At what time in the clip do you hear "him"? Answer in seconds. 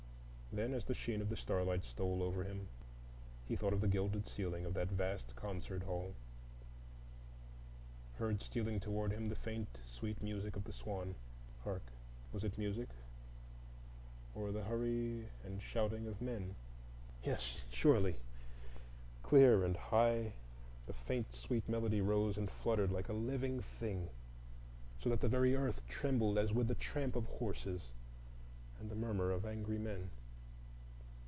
2.43-2.67, 9.13-9.29